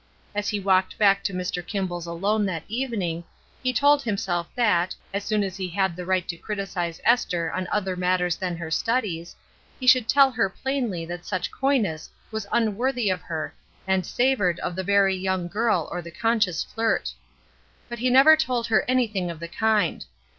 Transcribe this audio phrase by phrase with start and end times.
[0.33, 1.63] As he walked back to Mr.
[1.63, 3.23] Kimball's alone that evening,
[3.61, 7.67] he told himself that, as soon as he had the right to criticise Esther on
[7.71, 9.35] other matters than her studies,
[9.79, 13.53] he should tell her plainly that such coyness was unworthy of her
[13.85, 17.13] and savored of the very young girl or the conscious flirt.
[17.87, 20.03] But he never told her anything of the kind.